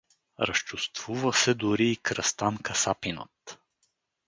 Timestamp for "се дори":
1.33-1.91